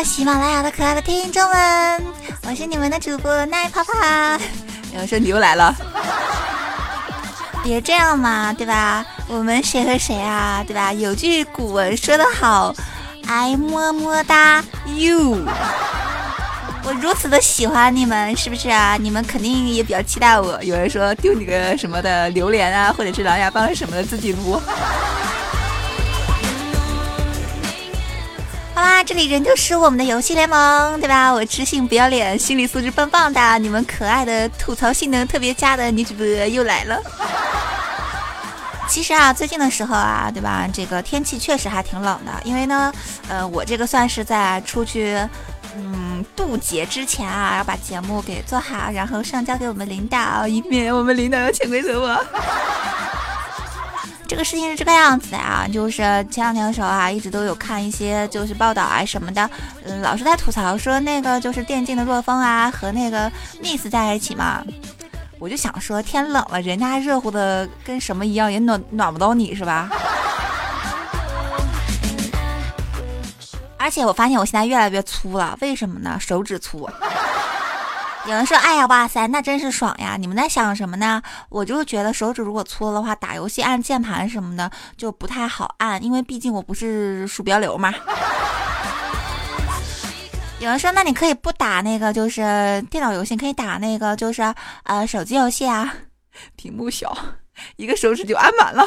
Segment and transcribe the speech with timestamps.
[0.00, 2.02] 喜马拉雅的可爱的听众们，
[2.48, 3.92] 我是你们的主播奈泡泡。
[4.92, 5.72] 有人说你又来了，
[7.62, 9.04] 别这样嘛，对吧？
[9.28, 10.92] 我们谁和谁啊，对吧？
[10.92, 12.74] 有句古文说得好，
[13.26, 15.46] 爱么么哒 you。
[16.84, 18.96] 我如此的喜欢你们，是不是啊？
[18.98, 20.60] 你们肯定也比较期待我。
[20.64, 24.60] 有人说丢你个什么的榴莲啊，或者是狼牙棒什么的自己撸。
[28.82, 31.32] 啦，这里仍旧是我们的游戏联盟，对吧？
[31.32, 37.00] 我知性不要脸，心理素质棒棒的，你们可爱的吐槽性能特别佳的女主播又来了。
[38.88, 40.68] 其实啊，最近的时候啊，对吧？
[40.72, 42.92] 这个天气确实还挺冷的，因为呢，
[43.28, 45.16] 呃，我这个算是在出去。
[45.74, 52.22] 嗯，渡劫之前啊，要把节目给做好，然后上交给我们领导，以免我们领导要潜规则我。
[54.32, 59.50] 这个事情是这个样子的啊，就是前两天的时候啊，一直都有看一些就是报道啊什么的，
[59.84, 63.30] 嗯，老是在吐槽说那个就是电竞的若风啊和那个
[63.62, 64.64] Miss 在一起嘛，
[65.38, 69.90] 我就想说天冷了，人家热乎的跟什么一样，也暖暖不到你是吧？
[73.76, 76.16] 而且我发现我现在越来越粗了，为什么呢？
[76.18, 76.88] 手指粗。
[78.24, 81.20] 有人说：“哎呀，哇塞，那真是爽呀！”你们在想什么呢？
[81.48, 87.92] 我就觉得手指如果粗的话，打游戏按键盘什么的就不太好按，因为毕竟我不是鼠标流嘛。
[90.60, 95.92] 有人说：“那你可以不打那个，就是电脑游戏，可以打那个，就是呃手机游戏啊，
[96.54, 97.12] 屏幕小，
[97.74, 98.86] 一个手指就按满了。”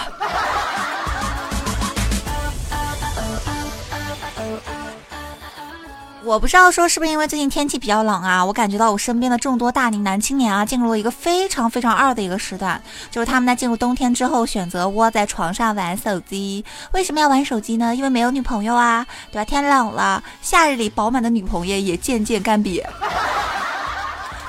[6.26, 12.82] 我不知道说是不是因为最近天气比较冷啊，我感觉到我身边的众多大龄男青年啊，进入了一个非常非常二的一个时段，
[13.12, 16.66] 就是他们在进入冬天之后选择窝在床上玩手机。
[16.94, 17.94] 为什么要玩手机呢？
[17.94, 19.46] 因为没有女朋友啊，对吧？
[19.46, 22.84] 天冷了，夏日里饱满的女朋友也渐渐干瘪。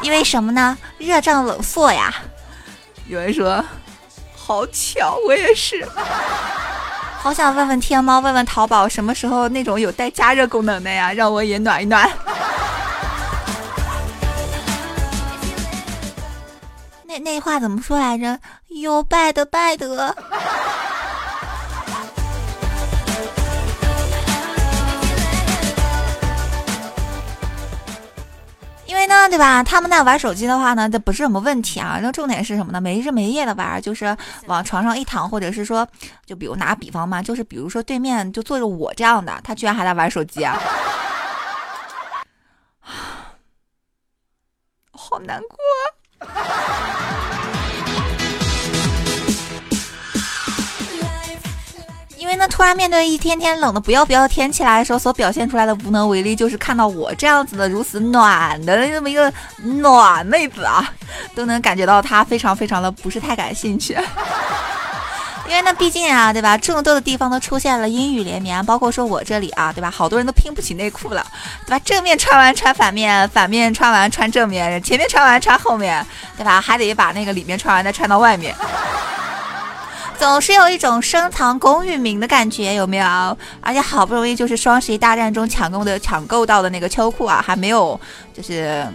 [0.00, 0.78] 因为什么呢？
[0.96, 2.14] 热胀冷缩呀。
[3.06, 3.62] 有人说，
[4.34, 5.86] 好巧，我也是。
[7.26, 11.12] 好想问问天猫，问问淘宝，什么时候那种有带加热功能的呀？
[11.12, 12.08] 让我也暖一暖。
[17.02, 18.38] 那那话怎么说来着？
[18.68, 20.16] 有拜的拜的。
[28.96, 29.62] 因为呢，对吧？
[29.62, 31.98] 他们那玩手机的话呢，这不是什么问题啊。
[32.00, 32.80] 那重点是什么呢？
[32.80, 35.86] 没日没夜的玩，就是往床上一躺，或者是说，
[36.24, 40.56] 就比如拿比方嘛，就是比如说对面就坐着我这样的，他居然还在玩手机啊，
[44.92, 45.58] 好难过。
[52.56, 59.30] 突然面对一天天冷的不要不要的天气来的时候，所表现出来的无能为力，就是看到我这样子的如此暖的那么一个
[59.62, 60.90] 暖妹子啊，
[61.34, 63.94] 都能感觉到她非常非常的不是太感兴趣。
[65.46, 66.56] 因为那，毕竟啊，对吧？
[66.56, 69.90] 这么多的地方都出现了阴雨连绵，包括说我这里啊，对吧？
[69.90, 71.22] 好多人都拼不起内裤了，
[71.66, 71.78] 对吧？
[71.84, 76.04] 正面穿完穿反面，反面穿完穿正面，前面穿完穿后面，
[76.38, 76.58] 对吧？
[76.58, 78.54] 还得把那个里面穿完再穿到外面。
[80.18, 83.38] 总是有一种深藏功与名的感觉，有没有？
[83.60, 87.98] 而且好不容易就是双十一大战中抢购的抢购到的那个秋裤啊，还没有，
[88.34, 88.86] 就是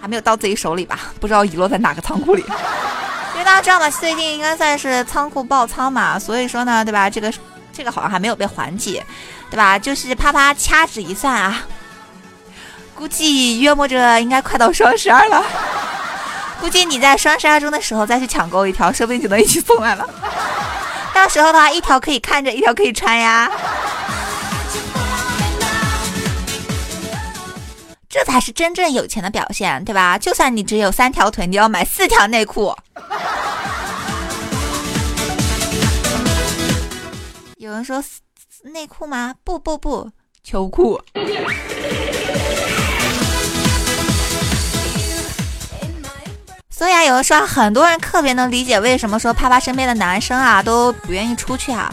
[0.00, 0.98] 还没有到自己手里吧？
[1.20, 2.44] 不知道遗落在哪个仓库里。
[3.34, 7.10] 因为大家知道嘛，最近应该算是仓库爆仓嘛，所以说呢，对吧？
[7.10, 7.32] 这个
[7.72, 9.04] 这个好像还没有被缓解，
[9.50, 9.78] 对吧？
[9.78, 11.66] 就是啪啪掐指一算啊，
[12.94, 15.42] 估计约摸着应该快到双十二了。
[16.60, 20.08] 估计你在双十二中的时候再去抢购一条，说不定就能一起送来了。
[21.22, 23.48] 到时候的话，一条可以看着，一条可以穿呀。
[28.08, 30.18] 这才是真正有钱的表现，对吧？
[30.18, 32.74] 就算你只有三条腿，你要买四条内裤。
[37.58, 38.02] 有人说
[38.64, 39.32] 内裤吗？
[39.44, 40.10] 不不不，
[40.42, 41.00] 秋裤。
[46.82, 51.88] 所以啊，有人说很多人特别能理解为什么说啪啪身边的男生啊都不愿意出去啊，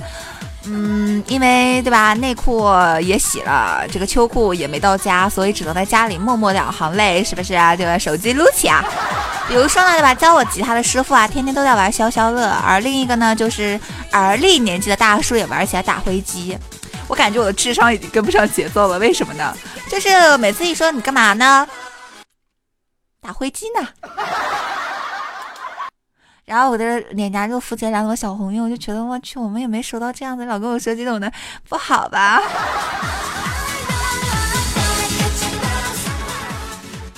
[0.66, 2.68] 嗯，因为对吧，内裤
[3.00, 7.76] 也洗了，这个秋裤也没到家，所以只能在家里默默两行泪，是不是啊？
[7.76, 8.00] 对吧？
[8.00, 8.84] 手机撸起啊。
[9.48, 10.12] 比如说呢，对吧？
[10.16, 13.80] 教我吉他的师傅啊，天天都在玩消消乐，而另一个呢，就是
[14.12, 16.58] 而立年纪的大叔也玩起来打飞机。
[17.08, 19.56] 我感觉我的智商已经跟不上节奏了，为什么呢？
[19.88, 21.68] 就是每次一说你干嘛呢？
[23.22, 23.88] 打飞机呢？
[26.50, 31.32] 然后我的脸颊就浮起两朵小红印，我就觉得我去，我们也没收到这样子，老跟我说这种的，
[31.70, 32.42] 不好吧？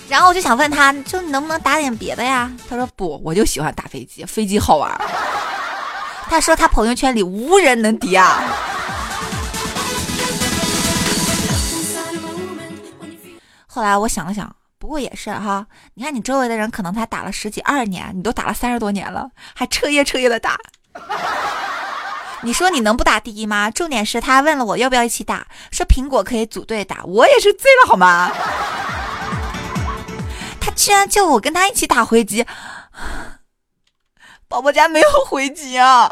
[0.10, 2.52] 然后我就想问他，就能不能打点别的呀？
[2.70, 4.92] 他说不，我就喜欢打飞机，飞机好玩。
[6.30, 8.44] 他说他朋友圈里无人能敌啊。
[13.66, 20.58] 后来我想了想，不过也是哈，你看你周围的人可能才打了十几二年，你都打了三十多年了，还彻夜彻夜的打。
[22.42, 23.70] 你说你能不打第一吗？
[23.70, 28.32] 重点是他问了我要不要一起打，说苹果可以组队打，我也是醉了好吗？
[30.60, 32.44] 他居然叫我跟他一起打回击，
[34.50, 36.12] 宝宝家没有回击啊！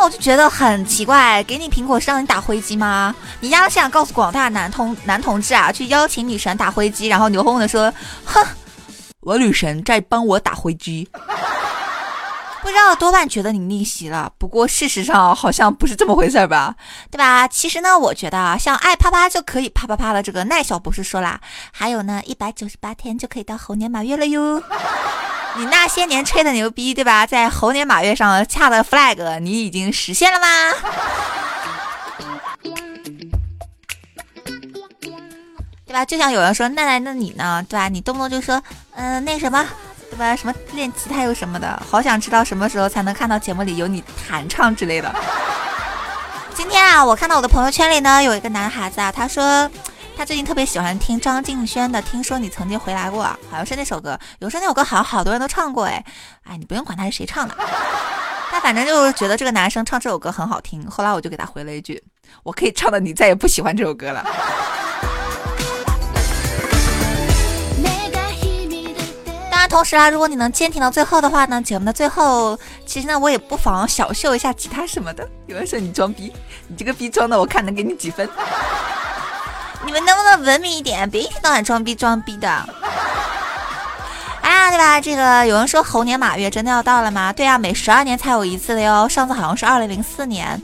[0.00, 3.14] 后我就觉得很奇怪，给你苹果是让你打灰机吗？
[3.40, 7.92] 你丫是想告诉广大男同男同志啊，去邀请女神打灰机，然后牛哄哄的说，
[8.24, 8.42] 哼，
[9.20, 11.06] 我女神在帮我打灰机。
[12.62, 16.74] 不知道多半觉得你逆袭了，不过事实上好像不是这么回事吧？
[17.10, 17.46] 对吧？
[17.46, 21.38] 其实呢，我觉得啊，像爱啪啪就可以啪啪啪的这个奈小博士说啦，
[21.72, 24.62] 还有呢，一百九十八天就可以到猴年马月了哟。
[25.56, 27.26] 你那些年吹的牛逼，对吧？
[27.26, 30.46] 在猴年马月上恰的 flag，你已经实现了吗？
[35.86, 36.04] 对吧？
[36.04, 37.64] 就像有人说，奈奈，那你呢？
[37.68, 37.88] 对吧？
[37.88, 38.62] 你动不动就说，
[38.94, 39.66] 嗯，那什么。
[40.10, 40.34] 对吧？
[40.34, 45.14] 什么练吉他又什么的，好想知道什么时候才能看到节目里有你弹唱之类的。
[46.52, 49.70] 今天啊，我看到我的朋友圈里呢，有一个男孩子啊，他说
[50.20, 54.18] 他最近特别喜欢听张敬轩的《听说你曾经回来过》，好像是那首歌。
[54.40, 56.04] 有时候那首歌好像好多人都唱过，哎，
[56.42, 57.54] 哎，你不用管他是谁唱的，
[58.52, 60.86] 他反正就是觉得这个男生唱这首歌很好听。
[60.90, 62.04] 后来我就给他回了一句：
[62.42, 64.22] 我可以唱的你再也不喜欢这首歌了。
[69.70, 75.26] 同时啊，如果你能坚挺到最后的话呢，节目的最后，其实呢，我也不妨小秀一下吉他什么的。
[75.46, 76.30] 有人说你装逼，
[76.68, 78.28] 你这个逼装的，我看能给你几分？
[79.84, 82.48] 你们能不能文明一点，别一天到晚装逼装逼的？
[82.48, 82.66] 啊，
[84.70, 85.00] 对吧？
[85.00, 87.32] 这个有人说猴年马月真的要到了吗？
[87.32, 89.08] 对啊，每十二年才有一次的哟。
[89.08, 90.60] 上次好像是二零零四年。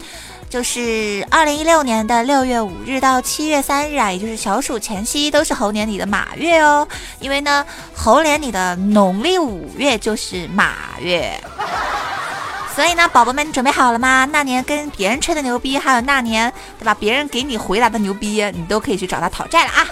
[0.48, 6.86] 就是二零一六年的六月五日到七月三日啊，也就是小暑前夕，都是猴年里的马月哦。
[7.18, 7.66] 因为呢，
[7.96, 11.38] 猴年里的农历五月就是马月，
[12.76, 14.28] 所以呢，宝宝们，你准备好了吗？
[14.30, 19.86] 那年跟别人吹的牛逼，还有那年对吧，别人给你回答的牛逼，你都可以去找他讨债了啊。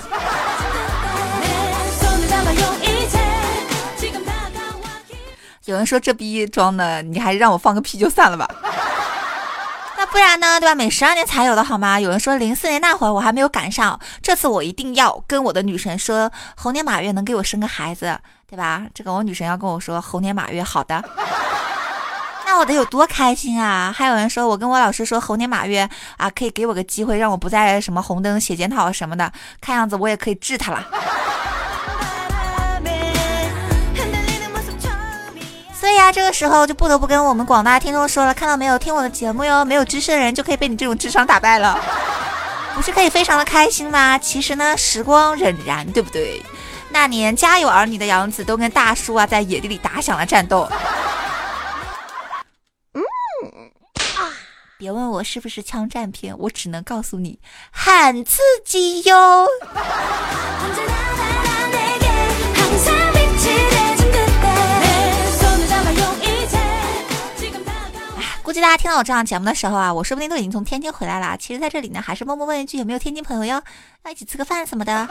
[5.64, 8.46] 有人说这逼装的，你还让我放个屁就算了吧。
[9.96, 10.75] 那不然呢，对吧？
[10.75, 11.98] 每十二年才有的好吗？
[11.98, 18.82] 有人说零四年那会儿我还没有赶上，这次我一定要跟我的女神说，猴年马月能给我生个孩子，对吧？
[18.92, 21.02] 这个我女神要跟我说猴年马月好的，
[22.55, 23.93] 那我得有多开心啊！
[23.93, 30.87] 还有人说我跟我老师说猴年马月啊，可以给我个机会，让我不再什么红灯写检讨什么的，看样子我也可以治他了。
[35.75, 41.77] 所以啊，这个时候就不得不跟我们广大听众说了，看到没有，听我的节目哟，没有知识的人就可以被你这种智商打败了，
[42.77, 44.17] 不是可以非常的开心吗？
[44.17, 46.41] 其实呢，时光荏苒，对不对？
[46.91, 50.70] 那年家有儿女的杨子都跟大叔啊在野地里打响了战斗。
[52.96, 53.03] 嗯
[54.17, 54.31] 啊，
[54.84, 57.38] 别问我是不是枪战片，我只能告诉你，
[57.70, 59.46] 很刺激哟。
[68.43, 71.34] 估计大家听到我这档节目的时候啊，我说不定都已经从天津回来了。
[71.38, 73.62] 其实，在这里呢，还是默默问一句，有没有天津朋友要
[74.05, 75.08] 要一起吃个饭什么的。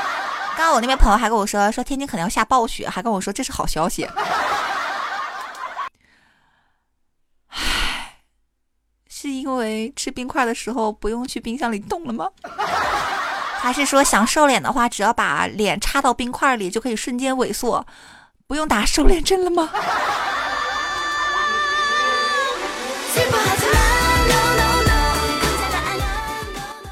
[0.56, 4.08] 刚刚我那边朋友还跟我说，说天津可能要下暴雪，还跟我说这是好消息。
[9.20, 12.26] 是因为吃冰块的时候不用去冰箱里冻了吗？
[13.60, 17.86] 还是说想瘦脸的话，只要把脸插到冰块里就可以瞬间萎缩，
[18.46, 19.68] 不用打瘦脸针了吗？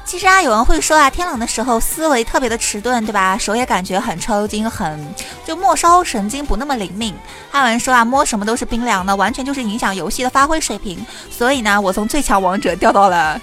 [0.09, 3.37] 其实啊，有人会说啊，天冷的时候思维特别的迟钝，对吧？
[3.37, 4.99] 手也感觉很抽筋，很
[5.45, 7.13] 就末梢神经不那么灵敏。
[7.51, 11.05] 还有人说啊，摸什么都是冰凉的，完全就是影响游戏的发挥水平。
[11.29, 13.39] 所以呢，我从最强王者掉到了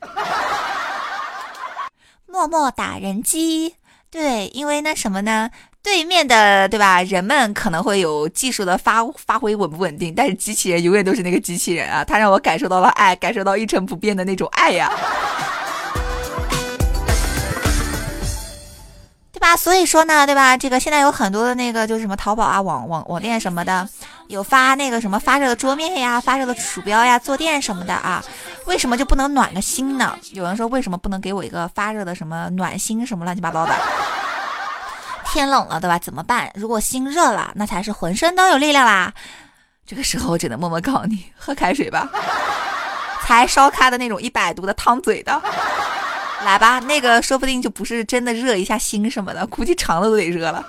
[2.28, 3.74] 默默打人机。
[4.08, 5.50] 对，因为那什么呢？
[5.86, 7.00] 对面的对吧？
[7.04, 12.02] 人们可能会有技术的发发挥稳不稳定，但是机器人永远都是那个机器人啊！
[12.02, 14.90] 它让我感受到了爱，感受到一成不变的那种爱呀，
[19.32, 19.56] 对吧？
[19.56, 20.56] 所以说呢，对吧？
[20.56, 23.88] 这个现在有很多的那个就是什么淘宝啊、网网网店什么的，
[24.26, 28.20] 有发那个什么发热的桌面呀、发热的鼠标呀、坐垫什么的啊。
[28.64, 30.18] 为什么就不能暖个心呢？
[30.32, 33.72] 有人说为什么不能给我一个发热的什么暖心什么乱七八糟的？
[35.26, 35.98] 天冷了对吧？
[35.98, 36.50] 怎么办？
[36.54, 39.12] 如果心热了，那才是浑身都有力量啦。
[39.86, 42.08] 这个时候我只能默默告诉你，喝开水吧，
[43.22, 45.40] 才烧开的那种一百度的烫嘴的。
[46.44, 50.64] 来吧，那个说不定就不是真的热一下心什么的，估计肠子都得热了。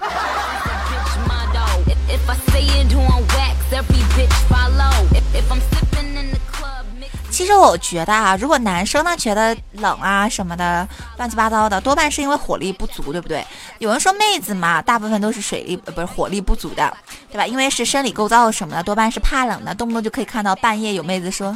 [7.38, 13.46] 其实我觉得啊，如果男生呢觉得冷啊什么的乱七八糟的，多半是因为火力不足，对不对？
[13.78, 16.92] 有人说妹子嘛，大部分都是水力不是火力不足的，
[17.30, 17.46] 对吧？
[17.46, 21.56] 因为是生理构造什么的，多半是怕冷的，动不动就可以看到半夜有妹子说：“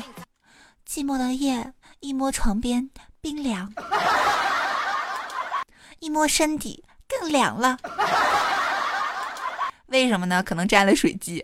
[0.88, 2.88] 寂寞的夜，一摸床边
[3.20, 3.74] 冰凉，
[5.98, 7.80] 一摸身体更凉了。”
[9.90, 10.44] 为什么呢？
[10.44, 11.44] 可能沾了水迹。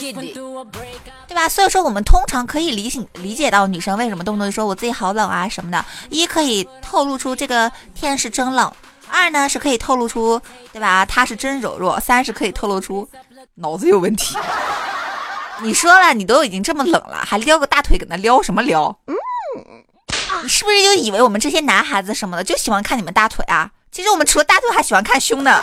[0.00, 1.48] 对吧？
[1.48, 5.84] 所以说，我们通常可以理解理解到女生为什么动不动就说我自己好冷啊什么的。
[6.10, 8.70] 一可以透露出这个天是真冷；
[9.08, 10.40] 二呢是可以透露出，
[10.72, 11.04] 对吧？
[11.04, 13.08] 她是真柔弱；三是可以透露出
[13.56, 14.36] 脑子有问题。
[15.62, 18.96] 你说了，你都已经这么冷了，还撩个大腿搁那撩什么撩？
[19.06, 19.14] 嗯，
[20.42, 23.70] 你是不是就以为我们这些男孩子什么的就喜欢看你们大腿啊？
[23.92, 25.62] 其实我们除了大腿，还喜欢看胸呢。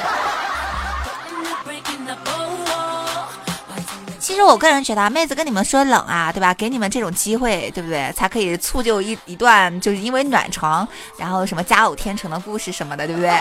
[4.21, 6.53] 其实我个人觉得，妹子跟你们说冷啊，对吧？
[6.53, 8.13] 给你们这种机会，对不对？
[8.13, 10.87] 才可以促就一一段，就是因为暖床，
[11.17, 13.35] 然后什么佳偶天成的故事什么的，对不对？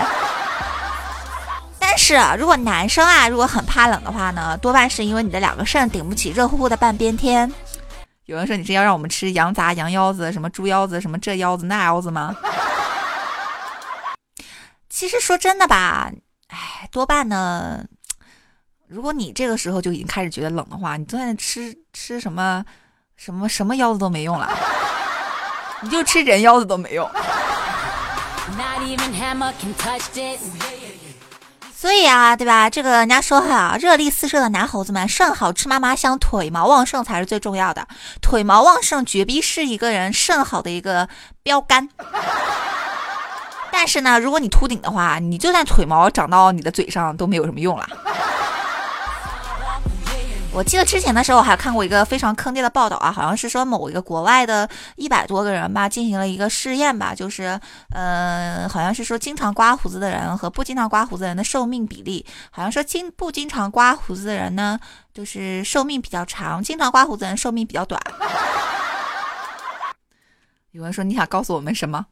[1.79, 7.53] 但是如果男生啊，如果很怕冷的话呢，多半是因为你的两个肾顶不起热乎乎的半边天。
[8.25, 12.35] 有人说你是要让我们吃羊杂、羊腰子、什么猪腰子、什么这腰子那腰子吗？
[14.89, 16.11] 其实说真的吧，
[16.49, 17.85] 哎，多半呢。
[18.91, 22.65] 如果你这个时候就已经开始觉得冷的话，你就算吃吃什么
[23.17, 24.51] 什么什么腰子都没用了，
[25.81, 27.09] 你就吃人腰子都没用。
[31.73, 32.69] 所以啊，对吧？
[32.69, 37.87] 这个人家说哈，热力四射的男猴子们，肾好吃嘛嘛香，腿毛旺盛才是最重要的。
[38.21, 41.09] 腿毛旺盛绝逼是一个人肾好的一个
[41.45, 41.89] 标杆。
[43.71, 47.89] 但是呢，如果你秃顶的话，你就算腿毛长到你的嘴上都没有什么用了。
[50.53, 57.59] 我记得之前的时候，我还看过一个非常坑爹的报道啊，好像是说某一个国外的一百多个人吧，进行了一个试验吧，就是，
[57.95, 64.79] 呃，好像是说经常刮胡子的人和不经常刮胡子人的寿命比例，好像说经不经常刮胡子的人呢，
[65.15, 68.01] 就是寿命比较长，经常刮胡子的人寿命比较短。
[70.73, 72.05] 有人说你想告诉我们什么？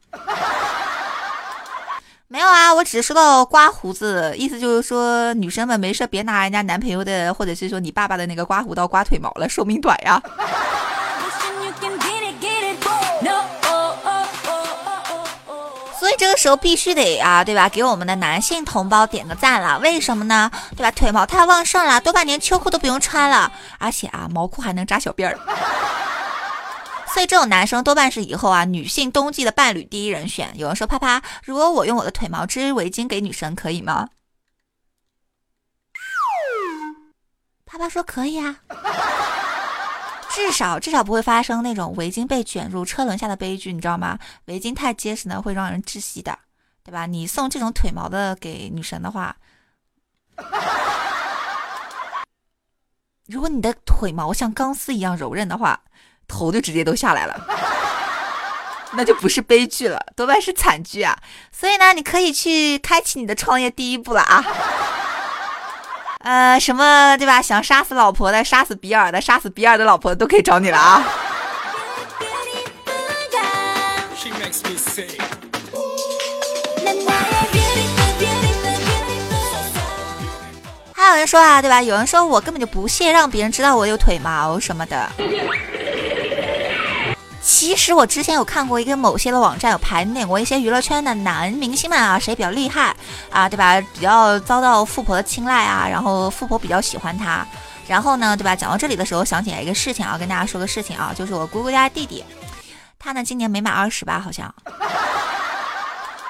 [2.31, 10.21] 没有啊，我只是说到刮胡子，意思就是说女生们没事别拿人家男朋友的，或者是说你爸爸的那个刮胡刀刮腿毛了，寿命短呀。
[15.99, 17.67] 所以这个时候必须得啊，对吧？
[17.67, 20.51] 给我们的男性同胞点个赞了，为什么呢？
[20.77, 20.91] 对吧？
[20.91, 25.35] 腿毛太旺盛了，多半连秋裤都不用穿了，而且啊，毛裤还能扎小辫儿。
[27.19, 30.57] 所以这种男生多半是以后啊女性冬季的伴侣第一人选。
[30.57, 34.07] 有人说啪啪，如果我用我的腿毛织围巾给女神可以吗？
[37.65, 38.61] 啪啪说可以啊，
[40.29, 44.17] 至少至少不会发生那种围巾被卷入车轮下的悲剧，你知道吗？
[44.45, 46.39] 围巾太结实呢，会让人窒息的，
[46.85, 47.05] 对吧？
[47.05, 49.35] 你送这种腿毛的给女神的话，
[53.25, 55.81] 如果你的腿毛像钢丝一样柔韧的话。
[56.29, 57.35] 头就直接都下来了，
[58.93, 61.17] 那就不是悲剧了，多半是惨剧啊！
[61.51, 64.45] 所以呢，你可以去开启你的创业第一步了啊！
[66.23, 67.41] 呃，什么对吧？
[67.41, 71.03] 想杀死老婆的、杀死比尔的、杀死比尔的老婆都可以找你了啊！
[80.93, 81.81] 还有人说啊，对吧？
[81.81, 85.09] 有人说我根本就不屑让别人知道我有腿毛什么的。
[87.51, 92.95] 其实我之前有看过一个某些的网站有盘点过一些娱乐圈的男明星们啊，谁比较厉害
[93.31, 93.81] 啊，对吧？
[93.81, 97.43] 比较遭到富婆的青睐啊，然后富婆比较喜欢他。
[97.87, 98.55] 然后呢，对吧？
[98.55, 102.23] 讲到这里的时候，想起来一个事情啊，跟大家说个事情啊，就是我姑姑家弟弟，
[102.99, 104.53] 他呢今年没满二十吧，好像。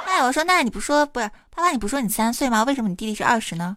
[0.05, 2.63] 哎，我说那你不说不是，爸爸你不说你三岁吗？
[2.63, 3.75] 为什么你弟弟是二十呢？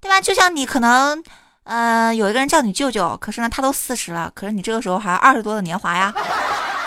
[0.00, 0.20] 对吧？
[0.20, 1.22] 就像你可能，
[1.62, 6.12] 呃，有一个人叫你舅舅，可是呢他都四十了，可是你这个时候还二十多的年华呀。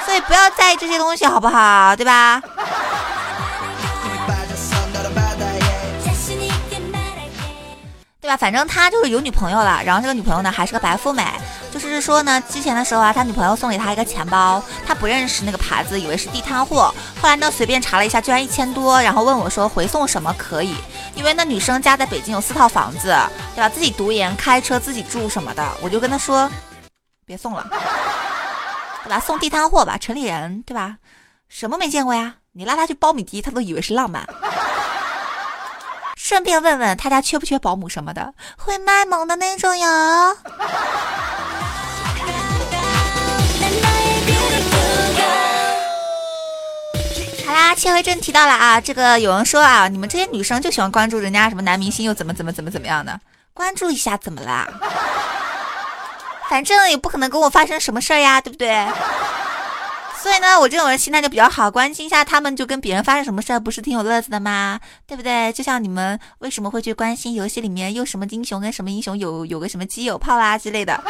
[0.06, 1.96] 所以不要在意这些东西，好不好？
[1.96, 2.41] 对吧？
[8.22, 8.38] 对吧？
[8.38, 11.25] 反正他就是有女朋友了，然后这个女朋友呢还是个白富美
[11.72, 16.94] 就是说呢，之前的时候啊，他女朋友送给他一个钱包，他不认识那个牌子，以为是地摊货。
[17.22, 20.75] 后来呢，随便查了一下，居然一千多，然后问我说回送什么可以？
[21.15, 23.15] 因为那女生家在北京有四套房子，
[23.56, 23.70] 对吧？
[23.70, 26.50] 自己读研、开车、自己住什么的，我就跟他说，
[27.25, 27.65] 别送了，
[29.10, 29.20] 对吧？
[29.20, 30.98] 送地摊货吧，城里人，对吧？
[31.48, 32.36] 什么没见过呀？
[32.51, 34.24] 你拉他去苞米地，他都以为是浪漫。
[36.16, 40.38] 顺便问问他家缺不缺保姆什么的，会卖萌的那种哟。
[47.48, 53.20] 好啦，切回正题到了啊，这个有人说啊，你们这些女生就喜欢关注人家什么男明星又怎么怎么怎么怎么样的，
[53.56, 54.68] 关注一下怎么啦？
[56.50, 58.88] 反正也不可能跟我发生什么事儿呀，对不对？
[60.22, 64.79] 所以呢，我这种人心态就比较好，关心一下他们，就跟别人发生什么事儿，不是挺有乐子的吗？
[65.08, 65.53] 对不对？
[65.53, 71.01] 就像你们为什么会去关心游戏里面又什么英雄跟什么英雄有有个什么基友炮啊之类的，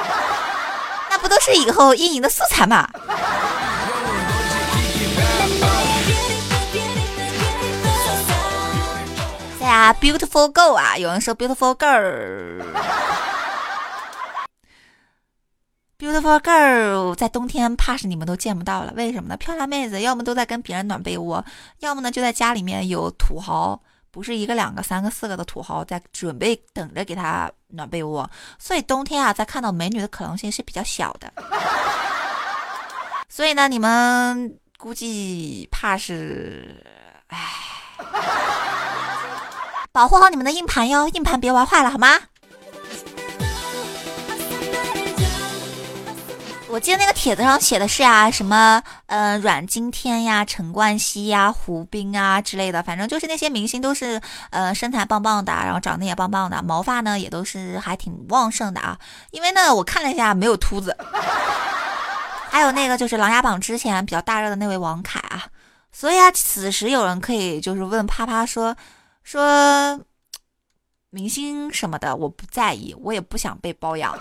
[1.10, 2.88] 那不都是以后阴影的素材吗？
[9.58, 12.64] 对啊，beautiful girl 啊，有人说 beautiful girl。
[16.00, 19.36] Beautiful girl，在冬天怕是你们都见不到了，为什么呢？
[19.36, 21.44] 漂亮妹子要么都在跟别人暖被窝，
[21.80, 23.78] 要么呢就在家里面有土豪，
[24.10, 31.34] 不是一个两个、三个、四个的土豪在准备等着给他暖被窝，所以冬天啊，在看到美女的可能性是比较小的。
[33.28, 36.82] 所以呢，你们估计怕是，
[37.28, 37.38] 唉，
[39.92, 42.08] 保护好你们的硬盘哟，硬盘别玩坏了好吗？
[46.72, 58.98] 我记得那个帖子上写的是啊，什么呃阮经天呀、陈冠希呀、胡兵啊之类的，反正就是那些明星都是呃身材棒棒的，然后长得也棒棒的，毛发呢也都是还挺旺盛的啊。
[59.32, 60.96] 因为呢我看了一下没有秃子，
[62.52, 65.48] 还有那个就是《琅琊榜》之前比较大热的那位王凯啊。
[65.92, 68.78] 所以啊，此时有人可以就是问啪啪说
[69.24, 70.00] 说
[71.10, 74.16] 明星什么的，我不在意，我也不想被包养。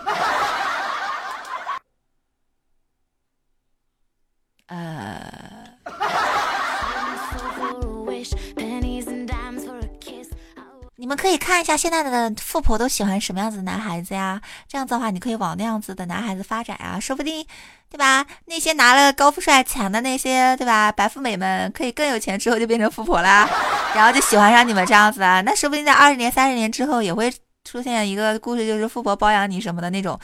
[11.28, 14.40] 可以看一下现在的富婆都喜欢什么样子的男孩子呀？
[14.66, 17.46] 这样子的话，你可以往那样子的男孩子发展啊，说不定，
[17.90, 18.24] 对吧？
[18.46, 20.90] 那些拿了高富帅钱的那些，对吧？
[20.90, 23.46] 白富美们可以更有钱之后就变成富婆啦，
[23.94, 25.42] 然后就喜欢上你们这样子啊。
[25.42, 27.30] 那说不定在二十年、三十年之后也会
[27.62, 30.18] 出现一个故事，就是富婆包养你什么的那种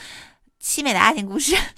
[0.64, 1.54] 凄美的爱情故事。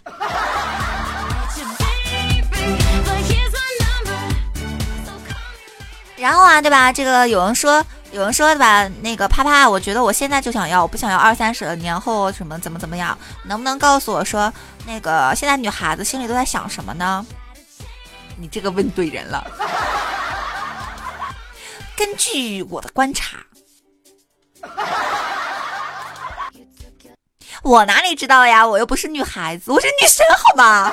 [6.17, 6.93] 然后啊，对吧？
[6.93, 8.89] 这个有人说，有人说，对吧？
[9.03, 13.17] 那个啪啪，我觉得我现在就想要，我不想要二三十年后什么怎么怎么样？
[13.45, 14.53] 能不能告诉我说，
[14.87, 17.27] 那个现在女孩子心里都在想什么呢？
[18.39, 19.45] 你这个问对人了。
[21.97, 23.39] 根据我的观察，
[27.63, 28.67] 我哪里知道呀？
[28.67, 30.93] 我又不是女孩子，我是女神，好吗？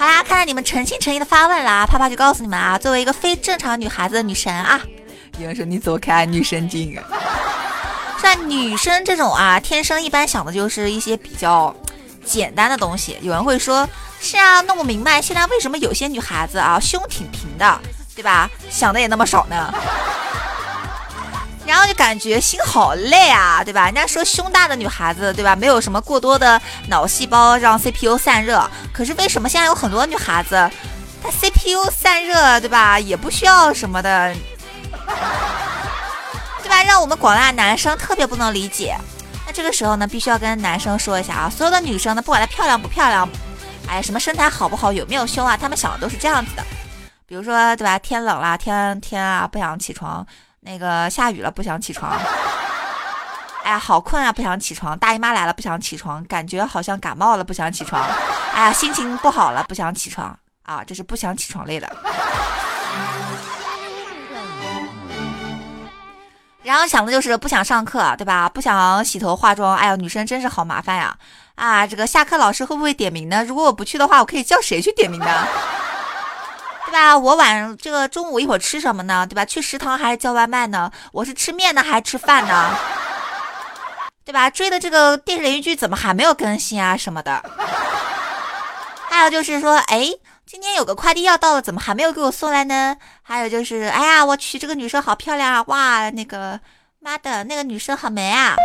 [0.00, 4.80] 好啦，看到你们诚心诚意的发问啦，啪啪就告诉你们啊，作为一个非正常女孩子的女神啊，
[5.38, 6.98] 有人说你走开，女神经。
[8.18, 11.74] 像女生这种啊，天生一般想的就是一些比较
[12.24, 13.18] 简单的东西。
[13.20, 13.86] 有人会说，
[14.22, 17.78] 是啊，弄不明白现在为什么有些女孩子啊胸挺平的，
[18.16, 18.48] 对吧？
[18.70, 19.70] 想的也那么少呢。
[21.70, 23.84] 然后就感觉心好累啊，对吧？
[23.84, 25.54] 人家说胸大的女孩子，对吧？
[25.54, 28.68] 没有什么过多的脑细胞让 CPU 散热。
[28.92, 30.68] 可是为什么现在有很多女孩子，
[31.22, 32.98] 她 CPU 散热，对吧？
[32.98, 34.34] 也不需要什么的，
[36.60, 36.82] 对吧？
[36.82, 38.96] 让我们广大男生特别不能理解。
[39.46, 43.28] 那这个时候呢，必须要跟男生说一下啊，所有的女生呢，不管她漂亮不漂亮，
[43.86, 46.64] 哎，什么身材好不好，有没有胸啊，她们想的都是这样子的。
[47.26, 47.96] 比如说，对吧？
[47.96, 50.26] 天冷了，天天啊，不想起床。
[50.60, 52.12] 那个下雨了不想起床，
[53.64, 58.04] 哎呀好困啊不想起床，大姨妈来了不想起床，感觉好像感冒了不想起床，
[58.54, 61.90] 哎呀心情不好了不想起床啊，这是不想起床类的。
[66.62, 68.46] 然后想的就是不想上课，对吧？
[68.46, 71.16] 不想洗头化妆，哎呀女生真是好麻烦呀！
[71.54, 73.42] 啊这个下课老师会不会点名呢？
[73.44, 75.48] 如果我不去的话，我可以叫谁去点名呢？
[76.86, 77.16] 对吧？
[77.16, 79.26] 我晚上这个中午一会儿吃什么呢？
[79.26, 79.44] 对吧？
[79.44, 80.90] 去食堂还是叫外卖呢？
[81.12, 82.74] 我是吃面呢还是吃饭呢？
[84.24, 84.48] 对吧？
[84.50, 86.96] 追的这个电视连续剧怎么还没有更新啊？
[86.96, 87.42] 什么的？
[89.08, 90.08] 还有就是说，哎，
[90.46, 92.96] 今天有个快递要到了，怎么还没有给我送来呢？
[93.22, 95.64] 还有就是，哎呀，我去，这个女生好漂亮啊！
[95.66, 96.58] 哇，那个
[97.00, 98.56] 妈的，那个女生好美啊！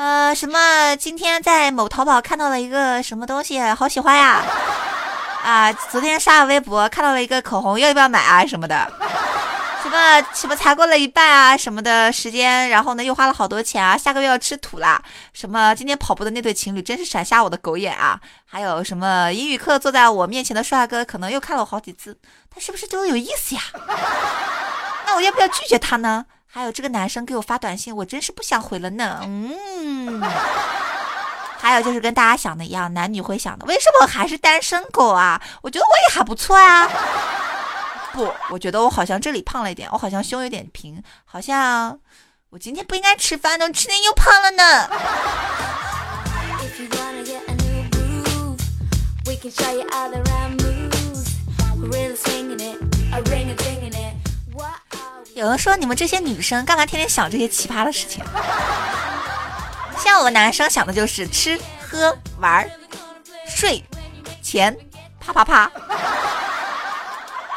[0.00, 4.42] 呃什么今天在某淘宝看到了一个什么东西，好喜欢呀！
[5.44, 8.90] 啊，昨天刷了微博看到了一个口红，要不要买啊什么的？
[9.82, 15.02] 什么什么才过了一半啊什么的时间，然后呢又花了好多钱啊，下个月要吃土啦！
[15.34, 18.18] 什么今天跑步的那对情侣真是闪瞎我的狗眼啊！
[18.46, 22.16] 还有什么英语课坐在我面前的帅哥，可能又看了我好几次，
[22.48, 23.60] 他是不是对我有意思呀？
[25.04, 26.24] 那我要不要拒绝他呢？
[26.52, 29.20] 还有这个男生给我发短信，我真是不想回了呢。
[29.22, 30.20] 嗯，
[31.58, 35.40] 还有就是跟大家想的一样，男女会想的，为什么我还是单身狗啊？
[35.62, 36.90] 我觉得我也还不错啊。
[38.12, 41.96] 不，我觉得我好像这里胖了一点，我好像胸有点平，好像
[42.48, 44.90] 我今天不应该吃饭的，吃点又胖了呢。
[55.40, 58.22] 有人说你们这些女生干嘛天天想这些奇葩的事情？
[59.98, 62.70] 像我们男生想的就是吃喝玩
[63.48, 63.82] 睡
[64.42, 64.76] 钱
[65.18, 65.70] 啪啪啪。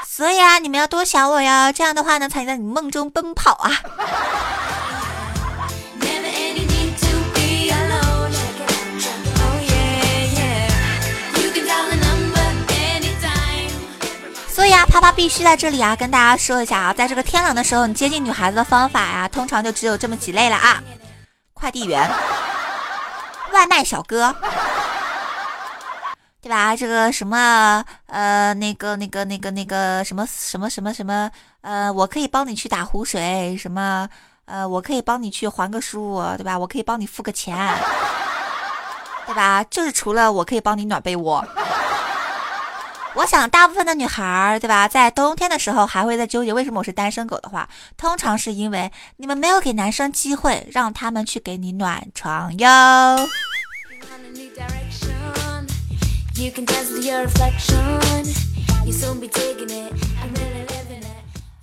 [0.07, 3.69] 所以啊，你们要多想我哟，这样的话呢，才能在你梦中奔跑啊。
[14.93, 20.83] 啪啪必须在这里啊，跟大家说一下啊，在这个天冷的时候，你接近女孩子的方法呀，通常就只有这么几类了啊：
[21.55, 22.07] 快递员、
[23.51, 24.31] 外卖小哥。
[26.39, 26.75] 对吧？
[26.75, 34.07] 这个什么呃，那个那个那个那个什么什么什么什么呃，我可以帮你去打壶水，什么
[34.45, 36.59] 呃，我可以帮你去还个书，对吧？
[36.59, 37.57] 我可以帮你付个钱，
[39.25, 39.63] 对吧？
[39.71, 41.43] 就是除了我可以帮你暖被窝。
[43.15, 44.87] 我想大部分的女孩儿，对吧？
[44.87, 52.67] 在冬天的时候还会在纠结为什么我是单身狗的话，通常是因为你们没有给男生机会，让他们去给你暖床哟。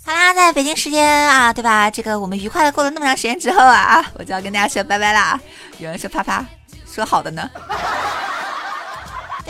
[0.06, 1.90] 好啦，在北京时间啊，对吧？
[1.90, 5.38] 这个我们愉快的过了那么长时间之后啊，我就要跟大家说拜拜啦。
[5.78, 6.46] 有人说啪啪，
[6.86, 7.50] 说好的呢？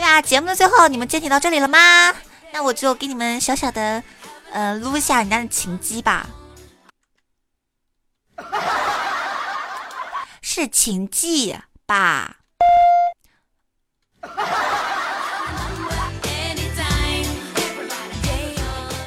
[0.01, 2.11] 对啊，节目的最后你们坚挺到这里了吗？
[2.51, 4.01] 那我就给你们小小的
[4.51, 6.25] 呃撸一下人家的情机吧，
[10.41, 12.37] 是情迹吧？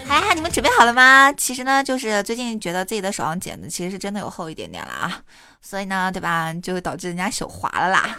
[0.08, 1.32] 哎，你们准备好了吗？
[1.32, 5.20] 其实呢，就是最近觉得自己的手上茧子其实是真的有厚一点点了啊，
[5.60, 8.16] 所以呢，对吧，就会导致人家手滑了啦，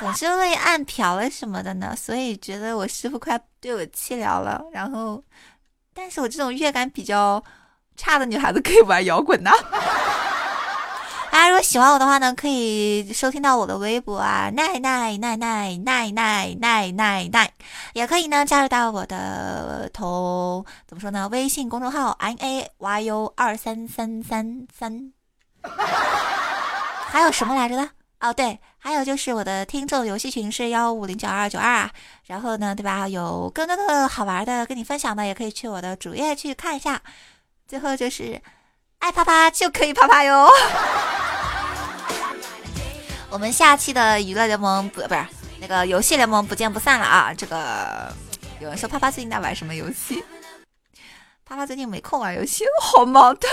[0.00, 4.60] 总是会暗瓢了什么的呢，所以觉得我师傅快对我弃疗了。
[4.72, 5.22] 然后，
[5.92, 7.42] 但是我这种乐感比较
[7.96, 9.50] 差的女孩子可以玩摇滚呐。
[11.30, 17.48] 大家如果喜欢我的话呢，可以收听到我的微博啊，奈奈奈奈奈奈奈奈奈，
[17.92, 21.28] 也可以呢加入到我的同怎么说呢？
[21.30, 25.12] 微信公众号 n a y u 二三三三三。
[27.12, 27.88] 还有什么来着的？
[28.20, 31.90] 哦对，还有就是我的听众游戏群是幺五零九二九二啊。
[32.26, 33.08] 然后呢，对吧？
[33.08, 37.00] 有更多的好玩的跟你分享的，也可以去我的主页去看一下。
[37.66, 38.40] 最后就是
[38.98, 40.48] 爱啪啪就可以啪啪哟。
[43.30, 45.26] 我们下期的娱乐联盟不不是
[45.60, 47.32] 那个游戏联盟不见不散了啊！
[47.32, 48.12] 这个
[48.60, 50.22] 有人说啪啪最近在玩什么游戏？
[51.46, 53.48] 啪啪最近没空玩游戏，好忙的。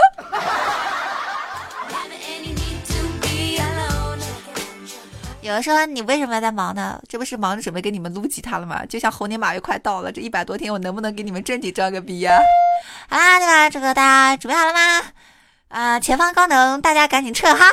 [5.47, 7.01] 有人说你为什么在忙呢？
[7.07, 8.85] 这不是忙着准备给你们撸吉他了吗？
[8.85, 12.37] 就像猴年马月快到了，这一百多天我能不能给你们正经装个逼呀？
[13.07, 13.69] 好啦，对吧？
[13.69, 15.13] 这个大家准备好了吗？
[15.69, 17.65] 啊，前方高能，大家赶紧撤哈！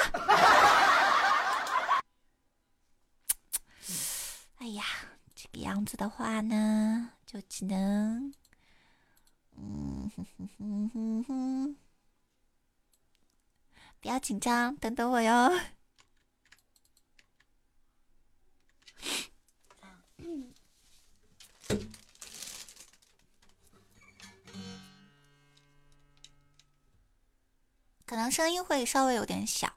[4.61, 4.85] 哎呀，
[5.35, 8.33] 这个样子的话呢，就只能，
[9.59, 11.77] 嗯哼哼哼哼，
[14.01, 15.53] 不要紧张，等等我哟。
[28.07, 29.73] 可能声音会稍微有点小。